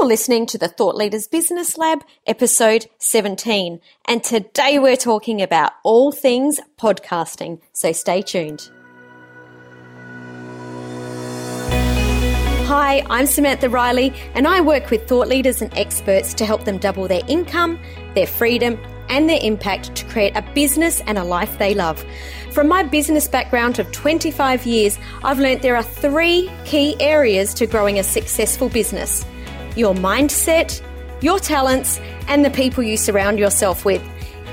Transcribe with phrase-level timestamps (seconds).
[0.00, 3.82] You're listening to the Thought Leaders Business Lab, episode 17.
[4.06, 7.60] And today we're talking about all things podcasting.
[7.74, 8.70] So stay tuned.
[12.64, 16.78] Hi, I'm Samantha Riley, and I work with thought leaders and experts to help them
[16.78, 17.78] double their income,
[18.14, 18.80] their freedom,
[19.10, 22.02] and their impact to create a business and a life they love.
[22.52, 27.66] From my business background of 25 years, I've learned there are three key areas to
[27.66, 29.26] growing a successful business
[29.80, 30.80] your mindset,
[31.20, 31.98] your talents,
[32.28, 34.02] and the people you surround yourself with.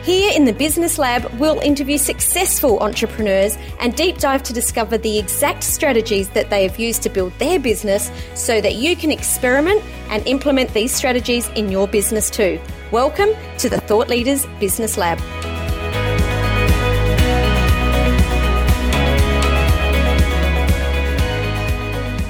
[0.04, 5.20] Here in the Business Lab, we'll interview successful entrepreneurs and deep dive to discover the
[5.20, 9.84] exact strategies that they have used to build their business so that you can experiment
[10.10, 12.58] and implement these strategies in your business too.
[12.92, 15.20] Welcome to the Thought Leaders Business Lab.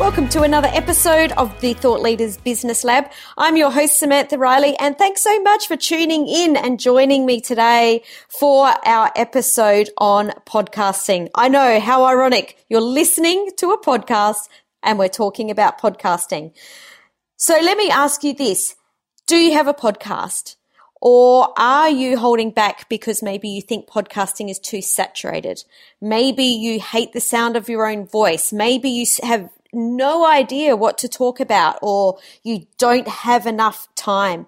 [0.07, 3.11] Welcome to another episode of the Thought Leaders Business Lab.
[3.37, 7.41] I'm your host, Samantha Riley, and thanks so much for tuning in and joining me
[7.41, 11.29] today for our episode on podcasting.
[11.35, 14.47] I know how ironic you're listening to a podcast
[14.81, 16.53] and we're talking about podcasting.
[17.35, 18.77] So let me ask you this.
[19.27, 20.55] Do you have a podcast?
[21.01, 25.63] Or are you holding back because maybe you think podcasting is too saturated?
[26.01, 28.53] Maybe you hate the sound of your own voice.
[28.53, 34.47] Maybe you have no idea what to talk about or you don't have enough time.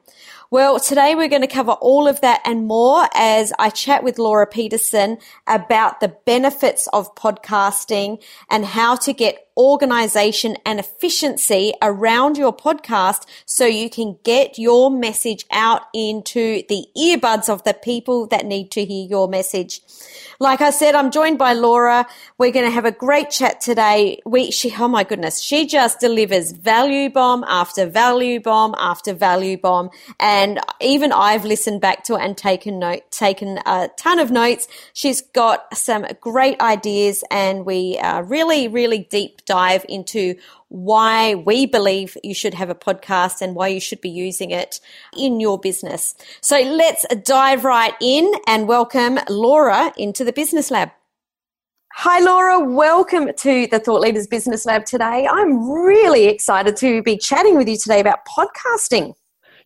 [0.51, 4.17] Well, today we're going to cover all of that and more as I chat with
[4.17, 12.37] Laura Peterson about the benefits of podcasting and how to get organization and efficiency around
[12.37, 18.25] your podcast so you can get your message out into the earbuds of the people
[18.27, 19.81] that need to hear your message.
[20.39, 22.07] Like I said, I'm joined by Laura.
[22.37, 24.21] We're going to have a great chat today.
[24.25, 29.38] We, she, oh my goodness, she just delivers value bomb after value bomb after value
[29.55, 29.89] bomb.
[30.19, 34.67] And even I've listened back to it and taken note, taken a ton of notes.
[34.93, 40.35] She's got some great ideas and we are really, really deep dive into
[40.69, 44.79] why we believe you should have a podcast and why you should be using it
[45.17, 46.15] in your business.
[46.41, 50.91] So let's dive right in and welcome Laura into the Business Lab.
[51.95, 52.59] Hi, Laura.
[52.59, 55.27] Welcome to the Thought Leaders Business Lab today.
[55.29, 59.15] I'm really excited to be chatting with you today about podcasting.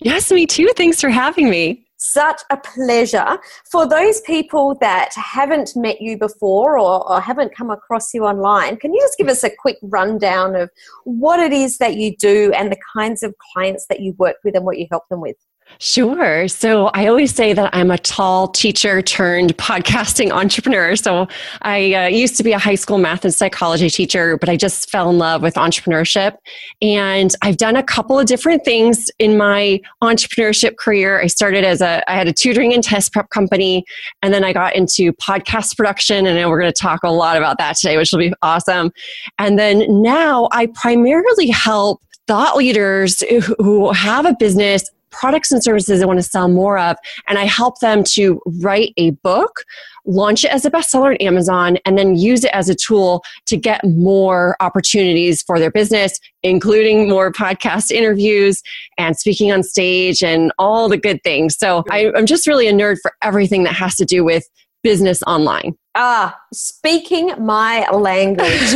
[0.04, 0.70] Yes, me too.
[0.76, 3.40] Thanks for having me such a pleasure.
[3.72, 8.78] For those people that haven't met you before or, or, haven't come across you online,
[8.78, 10.70] can you just give us a quick rundown of
[11.06, 14.56] what it is that you do and the kinds of clients that you work with
[14.56, 15.38] and what you help them with?
[15.80, 16.48] Sure.
[16.48, 20.96] So I always say that I'm a tall teacher turned podcasting entrepreneur.
[20.96, 21.28] So
[21.62, 24.90] I uh, used to be a high school math and psychology teacher, but I just
[24.90, 26.38] fell in love with entrepreneurship.
[26.82, 31.20] And I've done a couple of different things in my entrepreneurship career.
[31.20, 33.84] I started as a, I had a tutoring and test prep company,
[34.22, 36.26] and then I got into podcast production.
[36.26, 38.92] And we're going to talk a lot about that today, which will be awesome.
[39.38, 43.22] And then now I primarily help thought leaders
[43.60, 46.98] who have a business products and services I want to sell more of.
[47.28, 49.64] And I help them to write a book,
[50.06, 53.56] launch it as a bestseller on Amazon, and then use it as a tool to
[53.56, 58.62] get more opportunities for their business, including more podcast interviews
[58.98, 61.58] and speaking on stage and all the good things.
[61.58, 64.48] So I, I'm just really a nerd for everything that has to do with
[64.84, 65.76] business online.
[65.96, 68.76] Ah, speaking my language.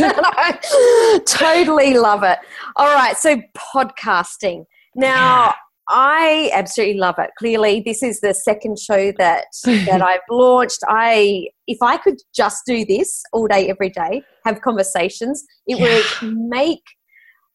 [1.26, 2.38] totally love it.
[2.76, 4.64] All right, so podcasting.
[4.94, 5.52] Now, yeah.
[5.88, 7.30] I absolutely love it.
[7.38, 10.80] Clearly, this is the second show that that I've launched.
[10.88, 16.02] I if I could just do this all day, every day, have conversations, it yeah.
[16.22, 16.82] would make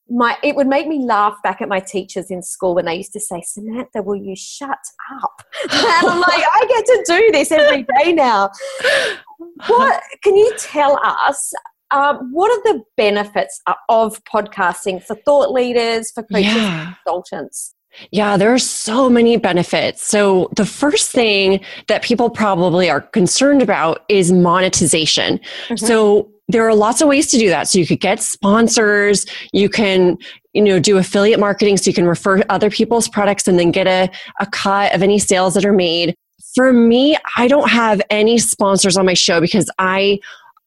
[0.10, 3.14] my it would make me laugh back at my teachers in school when they used
[3.14, 5.42] to say, Samantha, will you shut up?
[5.72, 8.50] And I'm like, I get to do this every day now.
[9.68, 11.54] What can you tell us
[11.92, 16.94] um, what are the benefits of podcasting for thought leaders, for coaches, yeah.
[17.06, 17.76] consultants?
[18.12, 20.06] Yeah, there are so many benefits.
[20.06, 25.40] So, the first thing that people probably are concerned about is monetization.
[25.68, 25.86] Mm-hmm.
[25.86, 27.68] So, there are lots of ways to do that.
[27.68, 30.18] So, you could get sponsors, you can
[30.54, 33.72] you know do affiliate marketing so you can refer to other people's products and then
[33.72, 34.10] get a,
[34.40, 36.16] a cut of any sales that are made
[36.54, 40.20] for me i don't have any sponsors on my show because i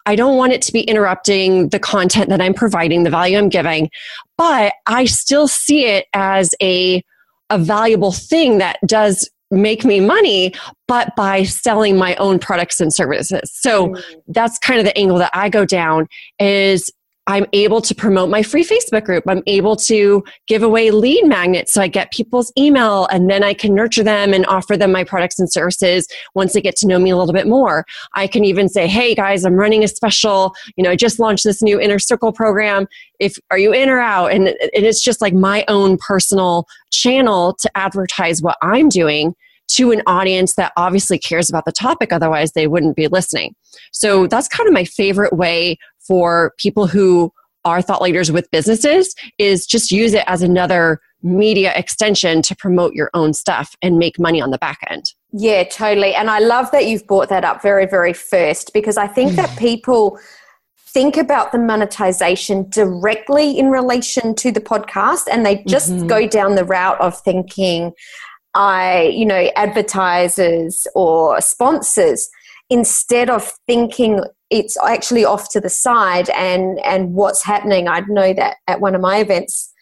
[0.07, 3.49] I don't want it to be interrupting the content that I'm providing, the value I'm
[3.49, 3.91] giving,
[4.39, 7.03] but I still see it as a
[7.51, 10.53] a valuable thing that does make me money,
[10.89, 13.51] but by selling my own products and services.
[13.55, 14.05] So mm.
[14.29, 16.09] that's kind of the angle that I go down
[16.41, 16.91] is
[17.27, 19.25] I'm able to promote my free Facebook group.
[19.27, 23.53] I'm able to give away lead magnets so I get people's email and then I
[23.53, 26.99] can nurture them and offer them my products and services once they get to know
[26.99, 27.85] me a little bit more.
[28.15, 31.45] I can even say, "Hey guys, I'm running a special, you know, I just launched
[31.45, 32.87] this new inner circle program.
[33.19, 37.71] If are you in or out?" And, it's just like my own personal channel to
[37.77, 39.35] advertise what I'm doing
[39.69, 43.55] to an audience that obviously cares about the topic otherwise they wouldn't be listening.
[43.93, 45.77] So that's kind of my favorite way
[46.07, 47.33] for people who
[47.65, 52.95] are thought leaders with businesses is just use it as another media extension to promote
[52.95, 55.13] your own stuff and make money on the back end.
[55.33, 56.15] Yeah, totally.
[56.15, 59.59] And I love that you've brought that up very, very first because I think that
[59.59, 60.19] people
[60.97, 66.07] think about the monetization directly in relation to the podcast and they just mm-hmm.
[66.07, 67.93] go down the route of thinking,
[68.55, 72.31] I, you know, advertisers or sponsors
[72.71, 78.33] instead of thinking it's actually off to the side and and what's happening i know
[78.33, 79.73] that at one of my events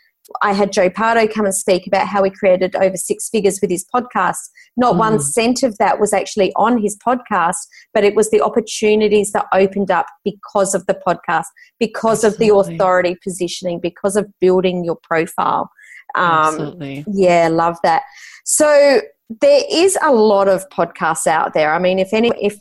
[0.43, 3.70] i had joe pardo come and speak about how he created over six figures with
[3.70, 4.38] his podcast
[4.76, 4.99] not mm.
[4.99, 7.56] one cent of that was actually on his podcast
[7.93, 11.44] but it was the opportunities that opened up because of the podcast
[11.78, 12.58] because Absolutely.
[12.58, 15.70] of the authority positioning because of building your profile
[16.14, 17.05] um, Absolutely.
[17.12, 18.02] yeah love that
[18.44, 19.02] so
[19.40, 22.56] there is a lot of podcasts out there i mean if any if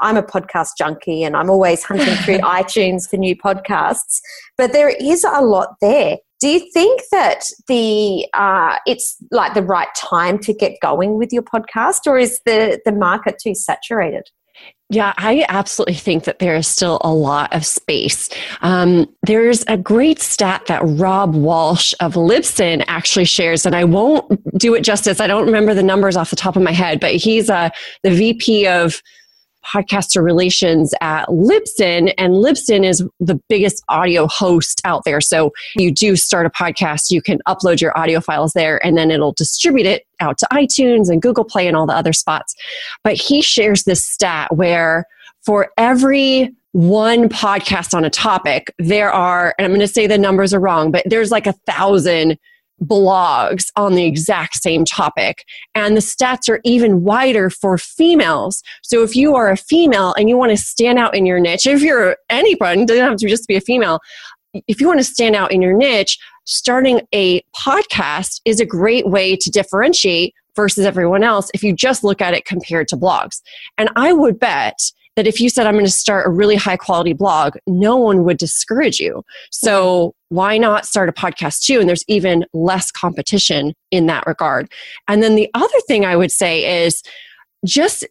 [0.00, 4.20] I'm a podcast junkie and I'm always hunting through iTunes for new podcasts,
[4.56, 6.18] but there is a lot there.
[6.40, 11.32] Do you think that the uh, it's like the right time to get going with
[11.32, 14.30] your podcast, or is the the market too saturated?
[14.92, 18.28] Yeah, I absolutely think that there is still a lot of space.
[18.60, 24.58] Um, there's a great stat that Rob Walsh of Libsyn actually shares, and I won't
[24.58, 25.20] do it justice.
[25.20, 27.70] I don't remember the numbers off the top of my head, but he's uh,
[28.02, 29.00] the VP of
[29.66, 35.20] podcaster relations at Libsyn, and Libsyn is the biggest audio host out there.
[35.20, 39.10] So you do start a podcast, you can upload your audio files there, and then
[39.10, 42.54] it'll distribute it out to iTunes and Google Play and all the other spots.
[43.04, 45.06] But he shares this stat where
[45.42, 50.18] for every one podcast on a topic, there are, and I'm going to say the
[50.18, 52.38] numbers are wrong, but there's like a thousand
[52.82, 55.44] blogs on the exact same topic.
[55.74, 58.62] And the stats are even wider for females.
[58.82, 61.66] So if you are a female and you want to stand out in your niche,
[61.66, 64.00] if you're anyone, doesn't have to just be a female,
[64.66, 69.06] if you want to stand out in your niche, starting a podcast is a great
[69.06, 73.40] way to differentiate versus everyone else if you just look at it compared to blogs.
[73.78, 74.78] And I would bet
[75.16, 78.24] that if you said, I'm going to start a really high quality blog, no one
[78.24, 79.24] would discourage you.
[79.50, 81.80] So why not start a podcast too?
[81.80, 84.70] And there's even less competition in that regard.
[85.08, 87.02] And then the other thing I would say is
[87.64, 88.06] just,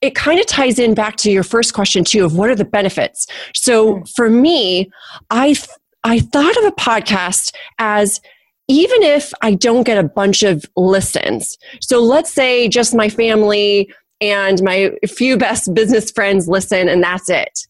[0.00, 2.64] it kind of ties in back to your first question too of what are the
[2.64, 3.26] benefits.
[3.54, 4.02] So hmm.
[4.14, 4.90] for me,
[5.30, 5.56] I,
[6.04, 8.20] I thought of a podcast as
[8.68, 11.58] even if I don't get a bunch of listens.
[11.80, 13.92] So let's say just my family
[14.24, 17.60] and my few best business friends listen, and that's it.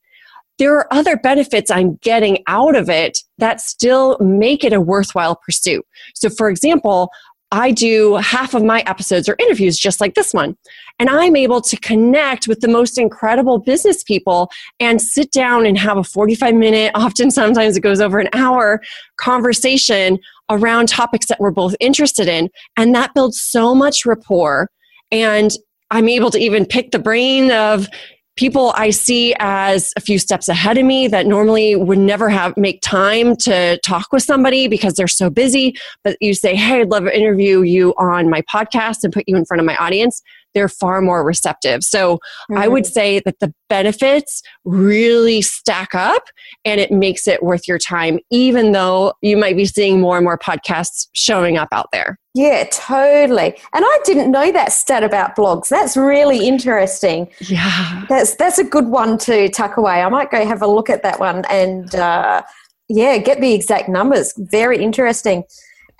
[0.59, 5.35] There are other benefits I'm getting out of it that still make it a worthwhile
[5.35, 5.85] pursuit.
[6.15, 7.11] So, for example,
[7.51, 10.56] I do half of my episodes or interviews just like this one.
[10.99, 14.50] And I'm able to connect with the most incredible business people
[14.81, 18.81] and sit down and have a 45 minute, often sometimes it goes over an hour
[19.17, 20.19] conversation
[20.50, 22.49] around topics that we're both interested in.
[22.77, 24.69] And that builds so much rapport.
[25.11, 25.50] And
[25.95, 27.89] I'm able to even pick the brain of
[28.37, 32.57] people I see as a few steps ahead of me that normally would never have
[32.57, 35.77] make time to talk with somebody because they're so busy.
[36.03, 39.37] But you say, "Hey, I'd love to interview you on my podcast and put you
[39.37, 40.21] in front of my audience."
[40.54, 41.82] They're far more receptive.
[41.84, 42.58] So mm-hmm.
[42.58, 46.25] I would say that the benefits really stack up
[46.64, 50.25] and it makes it worth your time, even though you might be seeing more and
[50.25, 52.18] more podcasts showing up out there.
[52.34, 53.54] Yeah, totally.
[53.73, 55.68] And I didn't know that stat about blogs.
[55.68, 57.30] That's really interesting.
[57.40, 58.04] Yeah.
[58.08, 60.02] That's that's a good one to tuck away.
[60.02, 62.42] I might go have a look at that one and uh,
[62.88, 64.34] yeah, get the exact numbers.
[64.37, 65.44] Very interesting.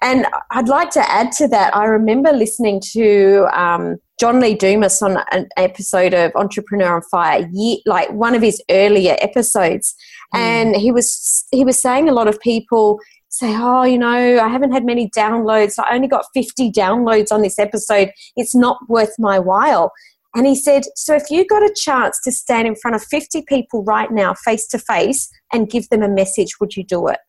[0.05, 1.75] And I'd like to add to that.
[1.75, 7.49] I remember listening to um, John Lee Dumas on an episode of Entrepreneur on Fire,
[7.87, 9.95] like one of his earlier episodes,
[10.35, 10.41] mm.
[10.41, 14.49] and he was he was saying a lot of people say, "Oh, you know, I
[14.49, 15.79] haven't had many downloads.
[15.79, 18.11] I only got 50 downloads on this episode.
[18.37, 19.91] It's not worth my while."
[20.35, 23.41] And he said, "So if you got a chance to stand in front of 50
[23.49, 27.21] people right now, face to face, and give them a message, would you do it?"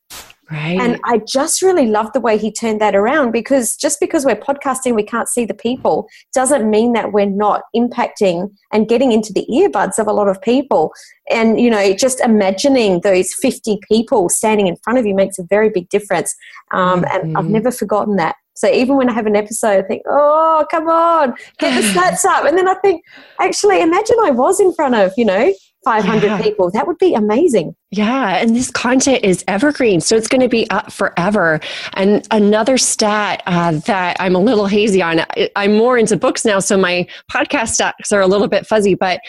[0.51, 0.79] Right.
[0.79, 4.35] And I just really love the way he turned that around because just because we're
[4.35, 9.33] podcasting, we can't see the people, doesn't mean that we're not impacting and getting into
[9.33, 10.93] the earbuds of a lot of people.
[11.31, 15.43] And, you know, just imagining those 50 people standing in front of you makes a
[15.43, 16.35] very big difference.
[16.71, 17.05] Um, mm-hmm.
[17.05, 17.53] And I've mm-hmm.
[17.53, 18.35] never forgotten that.
[18.53, 22.23] So even when I have an episode, I think, oh, come on, get the stats
[22.23, 22.45] up.
[22.45, 23.03] And then I think,
[23.39, 25.53] actually, imagine I was in front of, you know,
[25.85, 26.41] 500 yeah.
[26.41, 26.71] people.
[26.71, 27.75] That would be amazing.
[27.91, 28.37] Yeah.
[28.37, 30.01] And this content is evergreen.
[30.01, 31.59] So it's going to be up forever.
[31.93, 35.21] And another stat uh, that I'm a little hazy on,
[35.55, 36.59] I'm more into books now.
[36.59, 39.21] So my podcast stats are a little bit fuzzy, but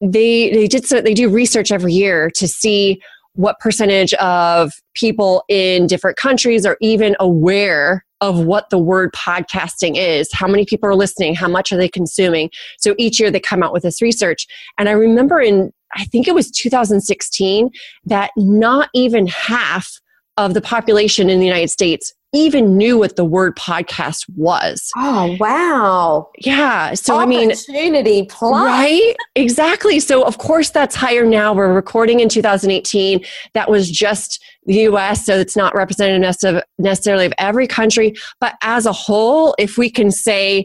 [0.00, 3.00] they, they did so they do research every year to see
[3.34, 9.96] what percentage of people in different countries are even aware of what the word podcasting
[9.96, 10.28] is.
[10.32, 11.34] How many people are listening?
[11.34, 12.50] How much are they consuming?
[12.78, 14.46] So each year they come out with this research.
[14.78, 17.70] And I remember in, I think it was 2016,
[18.04, 19.90] that not even half
[20.36, 24.90] of the population in the United States even knew what the word podcast was.
[24.96, 26.30] Oh, wow.
[26.38, 26.94] Yeah.
[26.94, 28.64] So, I mean, opportunity plus.
[28.64, 29.14] Right?
[29.34, 30.00] Exactly.
[30.00, 31.52] So, of course, that's higher now.
[31.52, 33.22] We're recording in 2018.
[33.52, 38.14] That was just the US, so it's not representative necessarily of every country.
[38.40, 40.64] But as a whole, if we can say,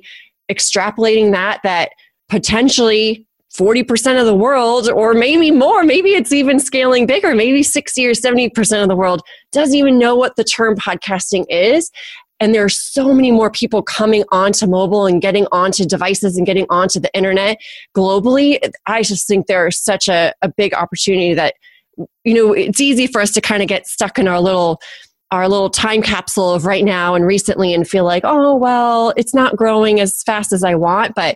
[0.49, 1.89] extrapolating that, that
[2.29, 3.26] potentially
[3.57, 8.11] 40% of the world, or maybe more, maybe it's even scaling bigger, maybe 60 or
[8.11, 9.21] 70% of the world
[9.51, 11.91] doesn't even know what the term podcasting is.
[12.39, 16.45] And there are so many more people coming onto mobile and getting onto devices and
[16.45, 17.57] getting onto the internet
[17.95, 18.59] globally.
[18.85, 21.55] I just think there's such a, a big opportunity that,
[22.23, 24.79] you know, it's easy for us to kind of get stuck in our little
[25.31, 29.33] our little time capsule of right now and recently and feel like, oh, well, it's
[29.33, 31.15] not growing as fast as I want.
[31.15, 31.35] But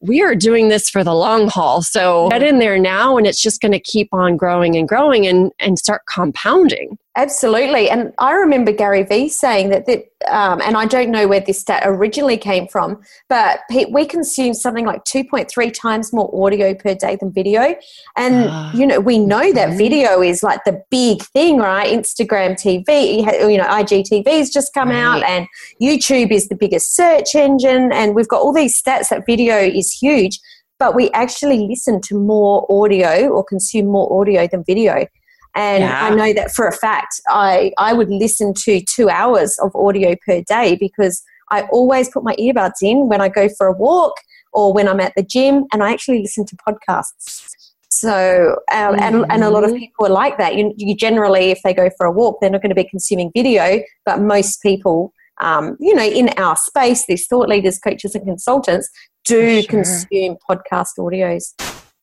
[0.00, 1.82] we are doing this for the long haul.
[1.82, 5.26] So get in there now and it's just going to keep on growing and growing
[5.26, 6.98] and, and start compounding.
[7.16, 7.90] Absolutely.
[7.90, 11.58] And I remember Gary Vee saying that, that um, and I don't know where this
[11.58, 17.16] stat originally came from, but we consume something like 2.3 times more audio per day
[17.16, 17.74] than video.
[18.16, 21.88] And, uh, you know, we know that video is like the big thing, right?
[21.88, 25.02] Instagram TV, you know, IGTV's just come right.
[25.02, 25.48] out and
[25.82, 27.92] YouTube is the biggest search engine.
[27.92, 30.38] And we've got all these stats that video is huge,
[30.78, 35.06] but we actually listen to more audio or consume more audio than video.
[35.54, 36.04] And yeah.
[36.04, 40.14] I know that for a fact, I, I would listen to two hours of audio
[40.24, 44.14] per day because I always put my earbuds in when I go for a walk
[44.52, 47.54] or when I'm at the gym, and I actually listen to podcasts.
[47.88, 49.02] So, um, mm-hmm.
[49.02, 49.80] and, and a lot of mm-hmm.
[49.80, 50.56] people are like that.
[50.56, 53.30] You, you, generally, if they go for a walk, they're not going to be consuming
[53.34, 58.24] video, but most people, um, you know, in our space, these thought leaders, coaches, and
[58.24, 58.88] consultants
[59.24, 59.70] do sure.
[59.70, 61.54] consume podcast audios.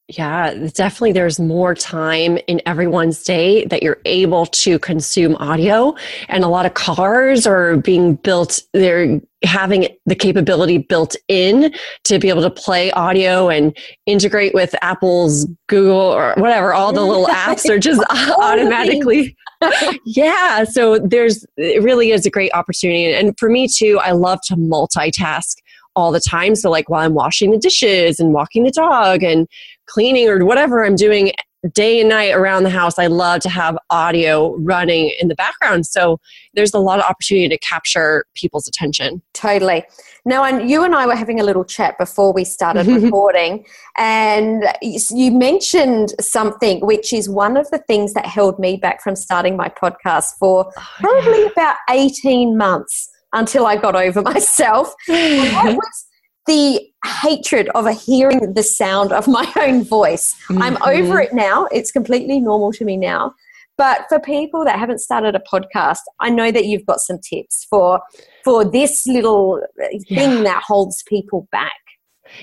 [0.10, 1.12] Yeah, definitely.
[1.12, 5.96] There's more time in everyone's day that you're able to consume audio.
[6.30, 11.74] And a lot of cars are being built, they're having the capability built in
[12.06, 16.74] to be able to play audio and integrate with Apple's Google or whatever.
[16.74, 19.36] All the little apps are just automatically.
[20.06, 20.64] yeah.
[20.64, 23.14] So there's, it really is a great opportunity.
[23.14, 25.58] And for me too, I love to multitask
[25.98, 26.56] all the time.
[26.56, 29.48] So, like while I'm washing the dishes and walking the dog and
[29.88, 31.32] cleaning or whatever I'm doing
[31.74, 35.88] day and night around the house, I love to have audio running in the background.
[35.88, 36.20] So,
[36.54, 39.24] there's a lot of opportunity to capture people's attention.
[39.34, 39.84] Totally.
[40.24, 43.66] Now, and you and I were having a little chat before we started recording,
[43.98, 49.16] and you mentioned something which is one of the things that held me back from
[49.16, 54.94] starting my podcast for oh, probably about 18 months until I got over myself.
[55.08, 56.06] that was
[56.48, 56.82] the
[57.22, 60.34] hatred of hearing the sound of my own voice.
[60.50, 60.62] Mm-hmm.
[60.62, 61.68] I'm over it now.
[61.72, 63.34] It's completely normal to me now.
[63.78, 67.68] But for people that haven't started a podcast, I know that you've got some tips
[67.70, 68.02] for
[68.44, 70.42] for this little thing yeah.
[70.42, 71.74] that holds people back.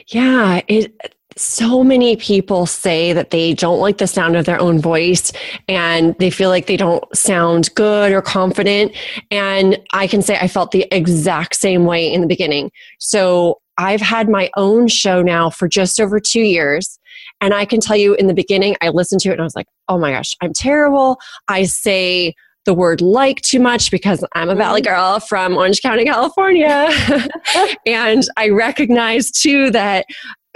[0.09, 0.93] Yeah, it
[1.37, 5.33] so many people say that they don't like the sound of their own voice
[5.69, 8.93] and they feel like they don't sound good or confident.
[9.31, 12.71] And I can say I felt the exact same way in the beginning.
[12.99, 16.99] So I've had my own show now for just over two years.
[17.41, 19.57] And I can tell you in the beginning, I listened to it and I was
[19.57, 21.19] like, oh my gosh, I'm terrible.
[21.49, 24.95] I say, the word like too much because I'm a Valley mm-hmm.
[24.95, 26.88] girl from Orange County, California.
[27.87, 30.07] and I recognize too that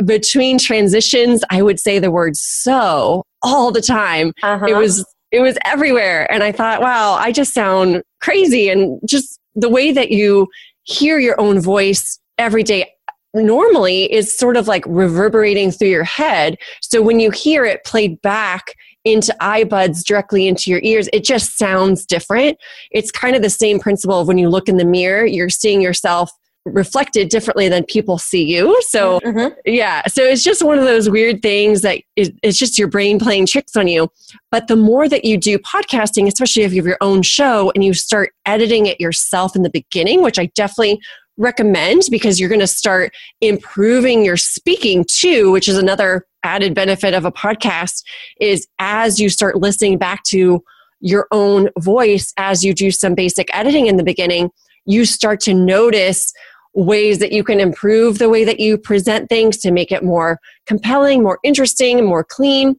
[0.04, 4.32] between transitions, I would say the word so all the time.
[4.42, 4.66] Uh-huh.
[4.66, 6.30] It was it was everywhere.
[6.32, 8.68] And I thought, wow, I just sound crazy.
[8.70, 10.48] And just the way that you
[10.84, 12.90] hear your own voice every day
[13.34, 16.56] normally is sort of like reverberating through your head.
[16.80, 18.74] So when you hear it played back
[19.04, 22.56] into iBuds directly into your ears, it just sounds different.
[22.90, 25.82] It's kind of the same principle of when you look in the mirror, you're seeing
[25.82, 26.30] yourself
[26.68, 28.80] reflected differently than people see you.
[28.82, 29.54] So, mm-hmm.
[29.64, 33.18] yeah, so it's just one of those weird things that is, it's just your brain
[33.18, 34.08] playing tricks on you.
[34.50, 37.84] But the more that you do podcasting, especially if you have your own show and
[37.84, 41.00] you start editing it yourself in the beginning, which I definitely
[41.38, 47.14] recommend because you're going to start improving your speaking too, which is another added benefit
[47.14, 48.02] of a podcast
[48.40, 50.62] is as you start listening back to
[51.00, 54.50] your own voice as you do some basic editing in the beginning,
[54.84, 56.32] you start to notice
[56.74, 60.38] ways that you can improve the way that you present things to make it more
[60.66, 62.78] compelling, more interesting, more clean.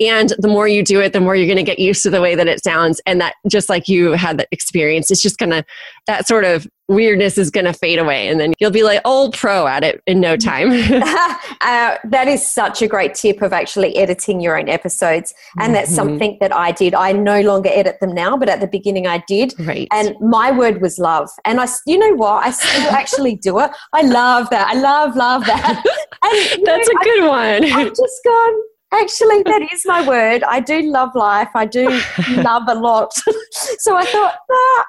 [0.00, 2.22] And the more you do it, the more you're going to get used to the
[2.22, 3.00] way that it sounds.
[3.04, 5.64] And that, just like you had that experience, it's just going to,
[6.06, 8.28] that sort of weirdness is going to fade away.
[8.28, 10.70] And then you'll be like old pro at it in no time.
[11.60, 15.34] uh, that is such a great tip of actually editing your own episodes.
[15.58, 15.96] And that's mm-hmm.
[15.96, 16.94] something that I did.
[16.94, 19.54] I no longer edit them now, but at the beginning I did.
[19.58, 19.88] Right.
[19.92, 21.30] And my word was love.
[21.44, 22.46] And I, you know what?
[22.46, 23.70] I still actually do it.
[23.92, 24.68] I love that.
[24.68, 25.84] I love, love that.
[26.22, 27.72] And, that's know, a good I, one.
[27.72, 28.54] I've just gone,
[29.00, 30.44] Actually, that is my word.
[30.44, 31.48] I do love life.
[31.54, 31.88] I do
[32.36, 33.12] love a lot.
[33.78, 34.84] so I thought, ah,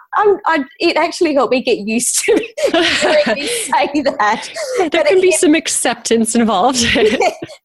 [0.45, 2.37] I, it actually helped me get used to
[2.69, 4.49] say that.
[4.77, 6.85] There but can be some acceptance involved.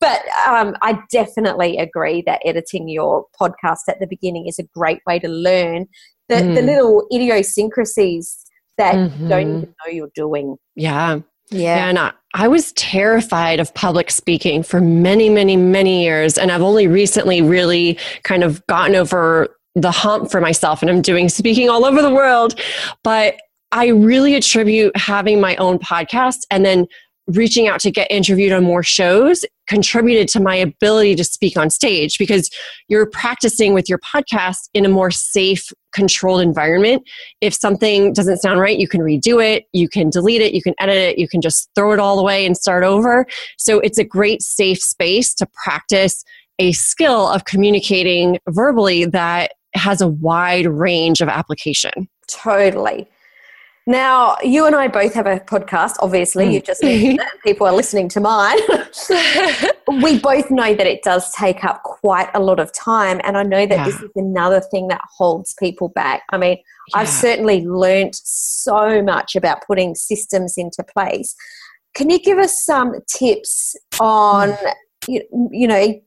[0.01, 5.01] but um, I definitely agree that editing your podcast at the beginning is a great
[5.07, 5.89] way to learn
[6.31, 6.55] the, mm.
[6.55, 8.47] the little idiosyncrasies
[8.79, 9.23] that mm-hmm.
[9.23, 9.59] you don't mm-hmm.
[9.59, 10.57] even know you're doing.
[10.75, 11.21] Yeah.
[11.51, 11.89] Yeah.
[11.89, 16.39] And I, I was terrified of public speaking for many, many, many years.
[16.39, 20.83] And I've only recently really kind of gotten over the hump for myself.
[20.83, 22.59] And I'm doing speaking all over the world.
[23.03, 23.37] But
[23.73, 26.87] I really attribute having my own podcast and then
[27.33, 31.71] reaching out to get interviewed on more shows contributed to my ability to speak on
[31.71, 32.51] stage because
[32.89, 37.03] you're practicing with your podcast in a more safe, controlled environment.
[37.41, 40.75] If something doesn't sound right, you can redo it, you can delete it, you can
[40.81, 43.27] edit it, you can just throw it all away and start over.
[43.59, 46.25] So it's a great, safe space to practice
[46.59, 52.09] a skill of communicating verbally that has a wide range of application.
[52.27, 53.07] Totally.
[53.87, 56.47] Now, you and I both have a podcast, obviously.
[56.47, 56.53] Mm.
[56.53, 57.21] You just mentioned.
[57.43, 58.59] People are listening to mine.
[60.03, 63.21] we both know that it does take up quite a lot of time.
[63.25, 63.85] And I know that yeah.
[63.85, 66.23] this is another thing that holds people back.
[66.31, 67.01] I mean, yeah.
[67.01, 71.35] I've certainly learned so much about putting systems into place.
[71.95, 74.75] Can you give us some tips on, mm.
[75.09, 76.01] you, you know,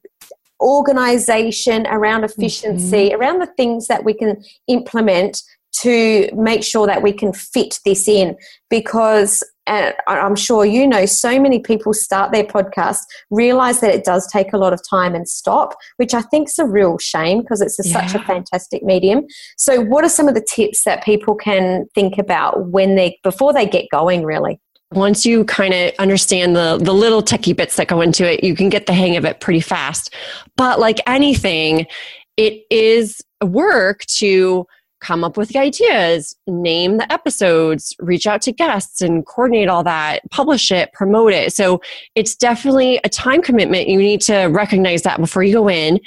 [0.62, 3.20] organization around efficiency, mm-hmm.
[3.20, 5.44] around the things that we can implement
[5.82, 8.36] to make sure that we can fit this in
[8.70, 13.00] because uh, and I'm sure you know so many people start their podcast
[13.32, 16.60] realize that it does take a lot of time and stop which I think is
[16.60, 18.06] a real shame because it's a, yeah.
[18.06, 19.26] such a fantastic medium.
[19.58, 23.54] So what are some of the tips that people can think about when they before
[23.54, 24.60] they get going really?
[24.92, 28.56] Once you kind of understand the the little techie bits that go into it you
[28.56, 30.14] can get the hang of it pretty fast.
[30.58, 31.88] But like anything
[32.36, 34.66] it is work to
[35.04, 39.84] come up with the ideas, name the episodes, reach out to guests and coordinate all
[39.84, 41.54] that, publish it, promote it.
[41.54, 41.82] So
[42.16, 43.90] it's definitely a time commitment.
[43.90, 46.00] You need to recognize that before you go in.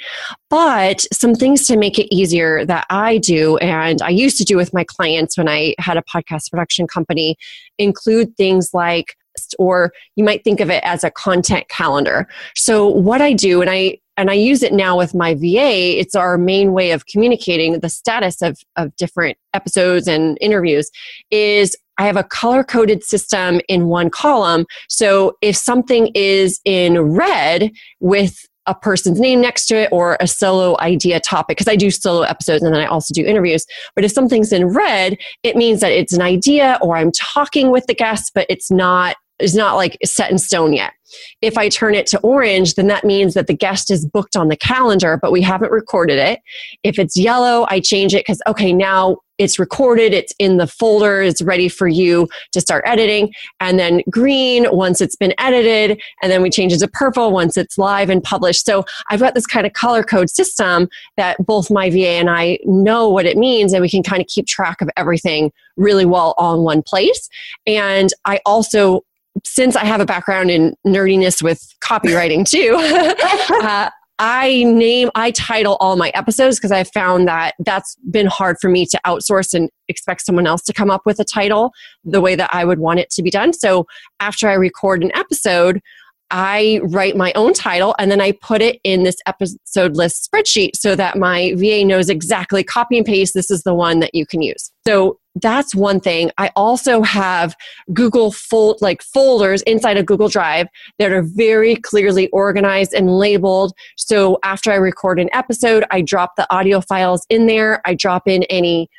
[0.49, 4.57] But some things to make it easier that I do and I used to do
[4.57, 7.37] with my clients when I had a podcast production company
[7.77, 9.15] include things like
[9.59, 12.27] or you might think of it as a content calendar.
[12.55, 15.99] So what I do and I and I use it now with my VA.
[15.99, 20.89] It's our main way of communicating the status of, of different episodes and interviews
[21.29, 24.65] is I have a color coded system in one column.
[24.89, 30.27] So if something is in red with a person's name next to it or a
[30.27, 33.65] solo idea topic, because I do solo episodes and then I also do interviews.
[33.95, 37.85] But if something's in red, it means that it's an idea or I'm talking with
[37.87, 40.93] the guest, but it's not is not like set in stone yet.
[41.41, 44.49] If I turn it to orange, then that means that the guest is booked on
[44.49, 46.41] the calendar, but we haven't recorded it.
[46.83, 51.21] If it's yellow, I change it because, okay, now it's recorded, it's in the folder,
[51.21, 53.31] it's ready for you to start editing.
[53.59, 57.55] And then green once it's been edited, and then we change it to purple once
[57.55, 58.65] it's live and published.
[58.65, 62.57] So I've got this kind of color code system that both my VA and I
[62.65, 66.33] know what it means, and we can kind of keep track of everything really well
[66.37, 67.29] all in one place.
[67.67, 69.03] And I also
[69.43, 72.75] since I have a background in nerdiness with copywriting too,
[73.63, 78.57] uh, I name, I title all my episodes because I found that that's been hard
[78.59, 81.71] for me to outsource and expect someone else to come up with a title
[82.03, 83.53] the way that I would want it to be done.
[83.53, 83.85] So
[84.19, 85.81] after I record an episode,
[86.29, 90.71] I write my own title and then I put it in this episode list spreadsheet
[90.75, 93.33] so that my VA knows exactly copy and paste.
[93.33, 94.71] This is the one that you can use.
[94.85, 96.31] So that's one thing.
[96.37, 97.55] I also have
[97.93, 100.67] Google fold like folders inside of Google Drive
[100.99, 103.73] that are very clearly organized and labeled.
[103.97, 107.81] So after I record an episode, I drop the audio files in there.
[107.85, 108.89] I drop in any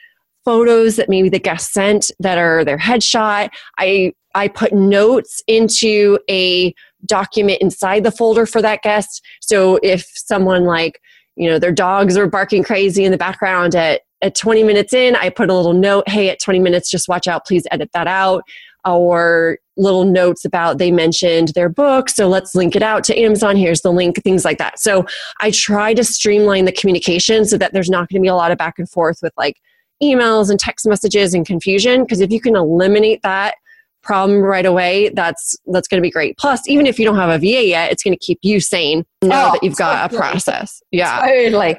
[0.45, 3.51] photos that maybe the guest sent that are their headshot.
[3.77, 6.73] I I put notes into a
[7.07, 9.25] document inside the folder for that guest.
[9.41, 11.01] So if someone like,
[11.37, 15.15] you know, their dogs are barking crazy in the background at, at 20 minutes in,
[15.17, 18.07] I put a little note, hey, at 20 minutes, just watch out, please edit that
[18.07, 18.43] out.
[18.85, 23.55] Or little notes about they mentioned their book, so let's link it out to Amazon.
[23.55, 24.79] Here's the link, things like that.
[24.79, 25.07] So
[25.41, 28.51] I try to streamline the communication so that there's not going to be a lot
[28.51, 29.57] of back and forth with like
[30.03, 32.03] emails and text messages and confusion.
[32.03, 33.57] Because if you can eliminate that
[34.03, 36.37] problem right away, that's that's going to be great.
[36.39, 39.05] Plus, even if you don't have a VA yet, it's going to keep you sane
[39.23, 40.19] now oh, that you've got totally.
[40.19, 40.83] a process.
[40.91, 41.79] Yeah, totally.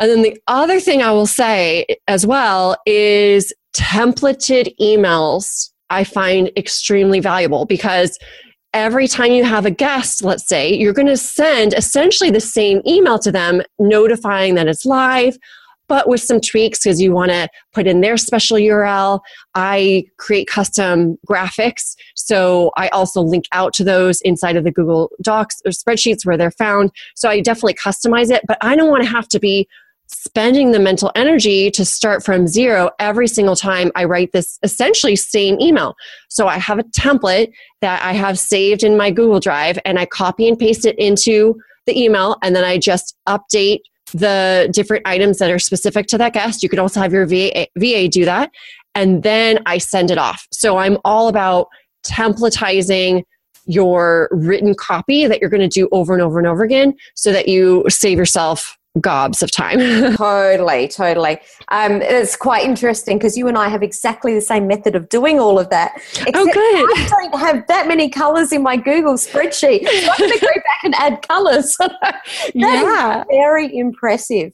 [0.00, 5.70] And then the other thing I will say as well is templated emails.
[5.90, 8.18] I find extremely valuable because
[8.72, 12.80] every time you have a guest, let's say, you're going to send essentially the same
[12.86, 15.36] email to them notifying that it's live
[15.92, 19.20] but with some tweaks because you want to put in their special URL.
[19.54, 21.96] I create custom graphics.
[22.14, 26.38] So I also link out to those inside of the Google Docs or spreadsheets where
[26.38, 26.92] they're found.
[27.14, 29.68] So I definitely customize it, but I don't want to have to be
[30.06, 35.14] spending the mental energy to start from zero every single time I write this essentially
[35.14, 35.94] same email.
[36.30, 37.52] So I have a template
[37.82, 41.60] that I have saved in my Google Drive and I copy and paste it into
[41.84, 43.80] the email and then I just update
[44.12, 46.62] the different items that are specific to that guest.
[46.62, 48.50] You could also have your VA, VA do that.
[48.94, 50.46] And then I send it off.
[50.52, 51.68] So I'm all about
[52.04, 53.24] templatizing
[53.66, 57.32] your written copy that you're going to do over and over and over again so
[57.32, 59.78] that you save yourself gobs of time.
[60.16, 61.38] totally, totally.
[61.68, 65.40] Um, it's quite interesting because you and I have exactly the same method of doing
[65.40, 65.94] all of that.
[66.34, 66.54] oh, good.
[66.54, 69.88] I don't have that many colors in my Google spreadsheet.
[69.88, 71.76] So I'm going to go back and add colors.
[72.54, 73.24] yeah.
[73.30, 74.52] very impressive.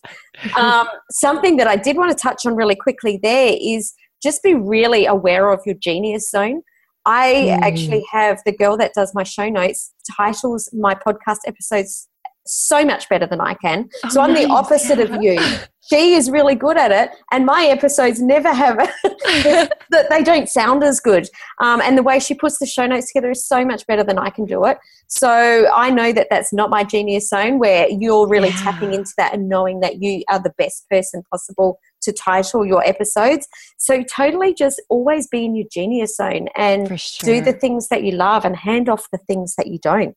[0.57, 4.55] Um, something that I did want to touch on really quickly there is just be
[4.55, 6.63] really aware of your genius zone.
[7.07, 7.61] I mm.
[7.63, 12.08] actually have the girl that does my show notes titles my podcast episodes
[12.49, 13.89] so much better than I can.
[14.05, 14.47] Oh, so I'm nice.
[14.47, 15.39] the opposite of you.
[15.91, 19.71] She is really good at it, and my episodes never have that
[20.11, 21.29] they don't sound as good.
[21.63, 24.19] Um, and the way she puts the show notes together is so much better than
[24.19, 24.77] I can do it.
[25.07, 28.61] So I know that that's not my genius zone, where you're really yeah.
[28.63, 32.87] tapping into that and knowing that you are the best person possible to title your
[32.87, 33.49] episodes.
[33.79, 37.35] So totally just always be in your genius zone and sure.
[37.35, 40.15] do the things that you love and hand off the things that you don't.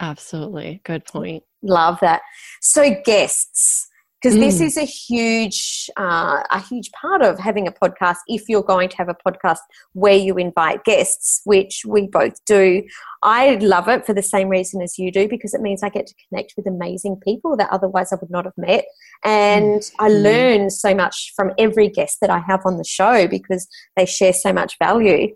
[0.00, 0.80] Absolutely.
[0.84, 1.42] Good point.
[1.62, 2.22] Love that.
[2.60, 3.88] So guests,
[4.20, 4.40] because mm.
[4.40, 8.88] this is a huge uh, a huge part of having a podcast if you're going
[8.88, 9.58] to have a podcast
[9.92, 12.82] where you invite guests which we both do
[13.22, 16.06] i love it for the same reason as you do because it means i get
[16.06, 18.84] to connect with amazing people that otherwise i would not have met
[19.24, 19.90] and mm.
[19.98, 20.22] i mm.
[20.22, 24.32] learn so much from every guest that i have on the show because they share
[24.32, 25.28] so much value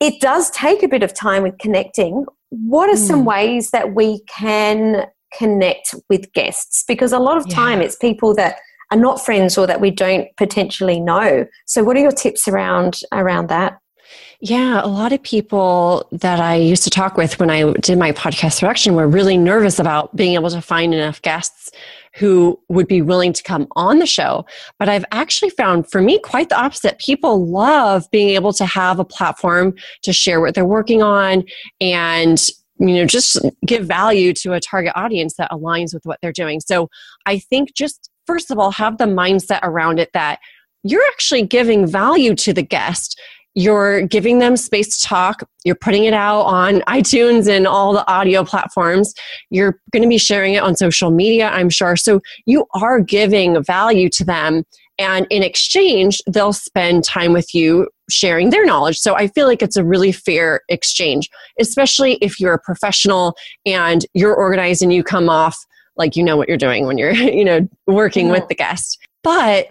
[0.00, 3.26] it does take a bit of time with connecting what are some mm.
[3.26, 5.06] ways that we can
[5.36, 6.84] connect with guests?
[6.86, 8.56] Because a lot of time it's people that
[8.90, 11.46] are not friends or that we don't potentially know.
[11.66, 13.78] So what are your tips around around that
[14.40, 18.12] yeah, a lot of people that I used to talk with when I did my
[18.12, 21.70] podcast production were really nervous about being able to find enough guests
[22.14, 24.46] who would be willing to come on the show.
[24.78, 26.98] But I've actually found for me quite the opposite.
[26.98, 31.44] People love being able to have a platform to share what they're working on
[31.80, 32.44] and
[32.80, 36.60] you know just give value to a target audience that aligns with what they're doing
[36.60, 36.88] so
[37.26, 40.38] i think just first of all have the mindset around it that
[40.84, 43.20] you're actually giving value to the guest
[43.54, 48.08] you're giving them space to talk you're putting it out on itunes and all the
[48.10, 49.12] audio platforms
[49.50, 51.96] you're going to be sharing it on social media i'm sure.
[51.96, 54.64] So you are giving value to them
[54.98, 58.98] and in exchange they'll spend time with you sharing their knowledge.
[58.98, 64.04] So i feel like it's a really fair exchange especially if you're a professional and
[64.14, 65.56] you're organized and you come off
[65.98, 68.32] like you know what you're doing when you're you know working yeah.
[68.32, 68.98] with the guest.
[69.22, 69.70] But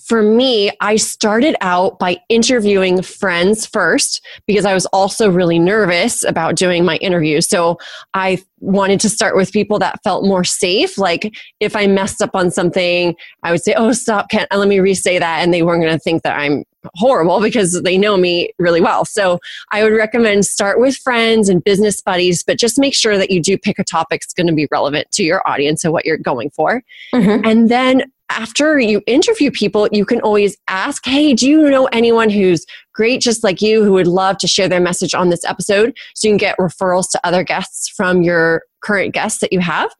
[0.00, 6.24] for me, I started out by interviewing friends first because I was also really nervous
[6.24, 7.40] about doing my interview.
[7.40, 7.78] So
[8.12, 10.98] I wanted to start with people that felt more safe.
[10.98, 14.80] Like if I messed up on something, I would say, Oh, stop, Ken, let me
[14.80, 15.42] re say that.
[15.42, 19.04] And they weren't going to think that I'm horrible because they know me really well.
[19.04, 19.38] So
[19.70, 23.40] I would recommend start with friends and business buddies, but just make sure that you
[23.40, 26.18] do pick a topic that's going to be relevant to your audience and what you're
[26.18, 26.82] going for.
[27.14, 27.44] Mm-hmm.
[27.44, 28.02] And then
[28.34, 33.20] after you interview people, you can always ask, Hey, do you know anyone who's great,
[33.20, 35.96] just like you, who would love to share their message on this episode?
[36.14, 39.90] So you can get referrals to other guests from your current guests that you have.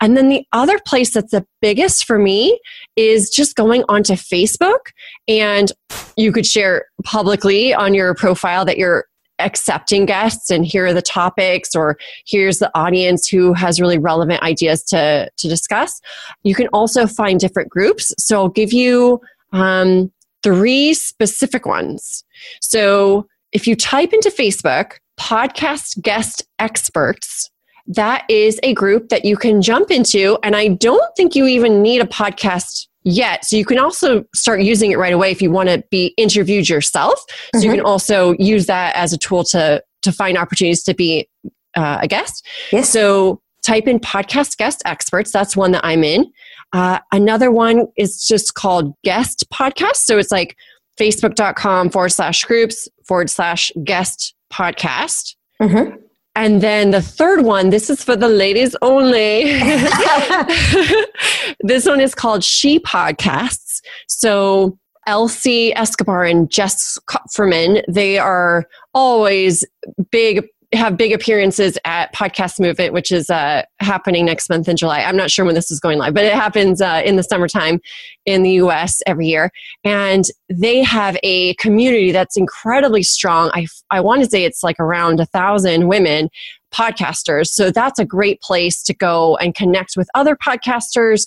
[0.00, 2.58] And then the other place that's the biggest for me
[2.94, 4.90] is just going onto Facebook
[5.26, 5.72] and
[6.16, 9.06] you could share publicly on your profile that you're
[9.38, 14.42] accepting guests and here are the topics or here's the audience who has really relevant
[14.42, 16.00] ideas to, to discuss.
[16.42, 18.14] You can also find different groups.
[18.18, 19.20] So I'll give you
[19.52, 20.10] um,
[20.42, 22.24] three specific ones.
[22.60, 27.50] So if you type into Facebook, podcast guest experts,
[27.86, 30.38] that is a group that you can jump into.
[30.42, 33.44] And I don't think you even need a podcast yet.
[33.44, 36.68] So you can also start using it right away if you want to be interviewed
[36.68, 37.14] yourself.
[37.54, 37.64] So mm-hmm.
[37.64, 41.28] you can also use that as a tool to to find opportunities to be
[41.76, 42.46] uh, a guest.
[42.70, 42.90] Yes.
[42.90, 45.32] So type in podcast guest experts.
[45.32, 46.30] That's one that I'm in.
[46.72, 49.96] Uh, another one is just called guest podcast.
[49.96, 50.56] So it's like
[50.98, 55.34] facebook.com forward slash groups forward slash guest podcast.
[55.60, 55.96] Mm-hmm.
[56.36, 59.44] And then the third one, this is for the ladies only.
[61.60, 63.80] this one is called She Podcasts.
[64.06, 69.64] So Elsie Escobar and Jess Kupferman, they are always
[70.10, 75.00] big have big appearances at Podcast Movement, which is uh, happening next month in July.
[75.00, 77.80] I'm not sure when this is going live, but it happens uh, in the summertime
[78.24, 79.50] in the US every year.
[79.84, 83.50] And they have a community that's incredibly strong.
[83.54, 86.28] I, I want to say it's like around a thousand women
[86.74, 87.46] podcasters.
[87.48, 91.26] So that's a great place to go and connect with other podcasters